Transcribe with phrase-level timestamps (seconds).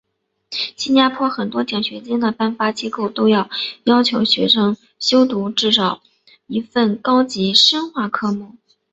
[0.75, 3.47] 新加坡很多奖学金的颁发机构都要
[4.03, 6.01] 求学生修读至少
[6.47, 8.55] 一份高级深化科目。